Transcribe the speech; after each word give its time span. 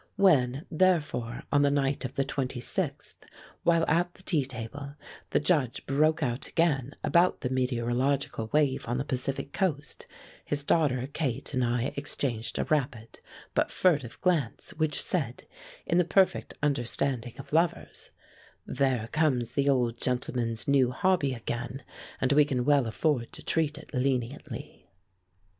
When, 0.15 0.65
therefore, 0.71 1.43
on 1.51 1.61
the 1.61 1.69
night 1.69 2.03
of 2.05 2.15
the 2.15 2.25
26th, 2.25 3.13
while 3.61 3.85
at 3.87 4.15
the 4.15 4.23
tea 4.23 4.45
table, 4.45 4.95
the 5.29 5.39
Judge 5.39 5.85
broke 5.85 6.23
out 6.23 6.47
again 6.47 6.95
about 7.03 7.41
the 7.41 7.51
meteorological 7.51 8.49
wave 8.51 8.87
on 8.87 8.97
the 8.97 9.05
Pacific 9.05 9.53
coast, 9.53 10.07
his 10.43 10.63
daughter 10.63 11.05
Kate 11.13 11.53
and 11.53 11.63
I 11.63 11.93
exchanged 11.95 12.57
a 12.57 12.63
rapid 12.63 13.19
but 13.53 13.69
furtive 13.69 14.19
glance 14.21 14.71
which 14.71 14.99
said, 14.99 15.45
in 15.85 15.99
the 15.99 16.03
perfect 16.03 16.55
understanding 16.63 17.35
of 17.37 17.53
lovers, 17.53 18.09
"There 18.65 19.07
comes 19.11 19.53
the 19.53 19.69
old 19.69 19.99
gentleman's 19.99 20.67
new 20.67 20.89
hobby 20.89 21.35
again, 21.35 21.83
and 22.19 22.33
we 22.33 22.43
can 22.45 22.65
well 22.65 22.87
afford 22.87 23.31
to 23.33 23.45
treat 23.45 23.77
it 23.77 23.93
leniently." 23.93 24.89